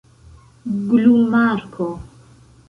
[0.87, 1.89] glumarko